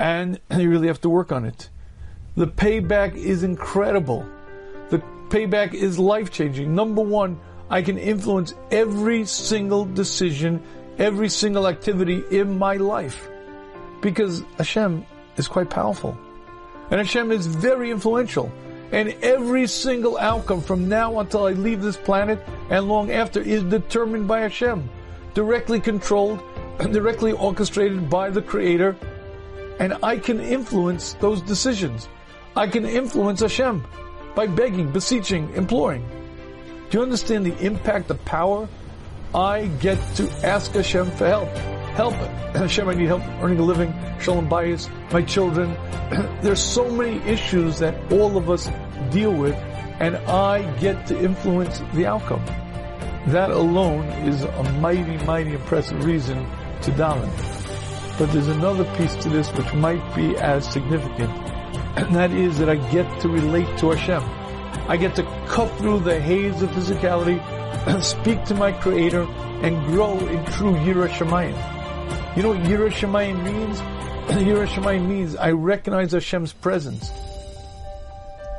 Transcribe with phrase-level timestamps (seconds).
[0.00, 1.68] and you really have to work on it.
[2.34, 4.26] The payback is incredible.
[4.88, 6.74] The payback is life changing.
[6.74, 7.38] Number one,
[7.68, 10.62] I can influence every single decision,
[10.98, 13.28] every single activity in my life.
[14.00, 15.04] Because Hashem
[15.36, 16.18] is quite powerful.
[16.90, 18.50] And Hashem is very influential.
[18.90, 23.62] And every single outcome from now until I leave this planet and long after is
[23.62, 24.88] determined by Hashem.
[25.34, 26.42] Directly controlled,
[26.80, 28.96] and directly orchestrated by the Creator.
[29.80, 32.06] And I can influence those decisions.
[32.54, 33.82] I can influence Hashem
[34.34, 36.06] by begging, beseeching, imploring.
[36.90, 38.68] Do you understand the impact, the power?
[39.34, 41.48] I get to ask Hashem for help.
[41.96, 42.14] Help.
[42.54, 43.94] Hashem, I need help earning a living.
[44.20, 45.70] Shalom bayis, my children.
[46.42, 48.68] There's so many issues that all of us
[49.10, 49.54] deal with,
[49.98, 52.44] and I get to influence the outcome.
[53.28, 56.44] That alone is a mighty, mighty impressive reason
[56.82, 57.59] to daven.
[58.20, 61.30] But there's another piece to this which might be as significant,
[61.96, 64.22] and that is that I get to relate to Hashem.
[64.90, 67.40] I get to cut through the haze of physicality,
[68.02, 69.22] speak to my Creator,
[69.62, 72.36] and grow in true Yirah Shamayim.
[72.36, 73.80] You know what Yirah Shamayim means?
[74.28, 77.10] Yirah Shamayim means I recognize Hashem's presence.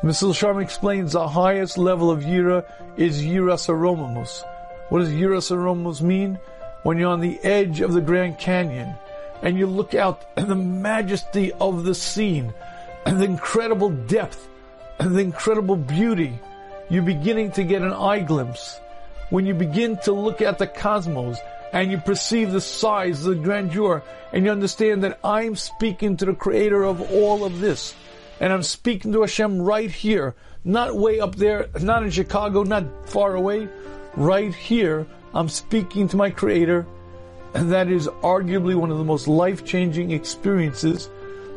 [0.02, 0.34] Mr.
[0.34, 2.66] Sharma explains the highest level of Yira
[2.98, 4.44] is Yiras Aromamus.
[4.90, 6.40] What does Yiras Aromamus mean?
[6.82, 8.96] When you're on the edge of the Grand Canyon
[9.42, 12.54] and you look out at the majesty of the scene,
[13.06, 14.48] and the incredible depth,
[15.00, 16.40] and the incredible beauty,
[16.90, 18.80] you're beginning to get an eye glimpse.
[19.30, 21.38] When you begin to look at the cosmos
[21.72, 24.04] and you perceive the size, the grandeur,
[24.34, 27.96] and you understand that I'm speaking to the creator of all of this.
[28.42, 33.08] And I'm speaking to Hashem right here, not way up there, not in Chicago, not
[33.08, 33.70] far away,
[34.16, 35.08] right here.
[35.34, 36.86] I'm speaking to my creator.
[37.54, 41.10] And that is arguably one of the most life-changing experiences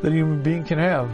[0.02, 1.08] that a human being can have.